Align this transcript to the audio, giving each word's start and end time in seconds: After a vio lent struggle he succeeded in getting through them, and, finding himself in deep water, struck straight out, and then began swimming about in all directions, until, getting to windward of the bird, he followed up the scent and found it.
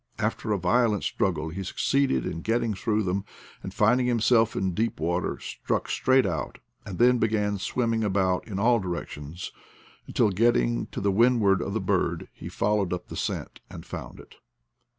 After 0.17 0.51
a 0.51 0.57
vio 0.57 0.89
lent 0.89 1.03
struggle 1.03 1.49
he 1.49 1.61
succeeded 1.63 2.25
in 2.25 2.41
getting 2.41 2.73
through 2.73 3.03
them, 3.03 3.23
and, 3.61 3.71
finding 3.71 4.07
himself 4.07 4.55
in 4.55 4.73
deep 4.73 4.99
water, 4.99 5.37
struck 5.37 5.87
straight 5.87 6.25
out, 6.25 6.57
and 6.87 6.97
then 6.97 7.19
began 7.19 7.59
swimming 7.59 8.03
about 8.03 8.47
in 8.47 8.57
all 8.57 8.79
directions, 8.79 9.51
until, 10.07 10.31
getting 10.31 10.87
to 10.87 11.01
windward 11.11 11.61
of 11.61 11.73
the 11.75 11.79
bird, 11.79 12.29
he 12.33 12.49
followed 12.49 12.91
up 12.91 13.09
the 13.09 13.15
scent 13.15 13.59
and 13.69 13.85
found 13.85 14.19
it. 14.19 14.37